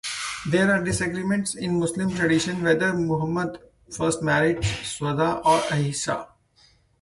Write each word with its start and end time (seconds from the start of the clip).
There 0.47 0.71
are 0.73 0.83
disagreements 0.83 1.53
in 1.53 1.79
Muslim 1.79 2.09
tradition 2.15 2.63
whether 2.63 2.91
Muhammad 2.93 3.59
first 3.95 4.23
married 4.23 4.57
Sawda 4.63 5.43
or 5.45 5.59
Aisha. 5.69 6.25